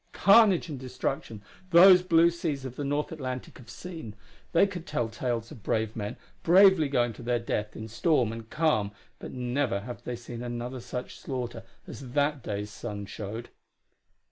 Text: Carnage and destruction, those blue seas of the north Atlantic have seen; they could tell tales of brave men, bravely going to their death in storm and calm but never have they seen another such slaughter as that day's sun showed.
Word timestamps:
Carnage 0.13 0.67
and 0.67 0.79
destruction, 0.79 1.43
those 1.69 2.01
blue 2.01 2.31
seas 2.31 2.65
of 2.65 2.75
the 2.75 2.83
north 2.83 3.11
Atlantic 3.11 3.59
have 3.59 3.69
seen; 3.69 4.15
they 4.51 4.65
could 4.65 4.87
tell 4.87 5.07
tales 5.09 5.51
of 5.51 5.61
brave 5.61 5.95
men, 5.95 6.17
bravely 6.41 6.89
going 6.89 7.13
to 7.13 7.21
their 7.21 7.37
death 7.37 7.75
in 7.75 7.87
storm 7.87 8.31
and 8.31 8.49
calm 8.49 8.91
but 9.19 9.31
never 9.31 9.81
have 9.81 10.03
they 10.03 10.15
seen 10.15 10.41
another 10.41 10.79
such 10.79 11.19
slaughter 11.19 11.61
as 11.85 12.13
that 12.13 12.41
day's 12.41 12.71
sun 12.71 13.05
showed. 13.05 13.49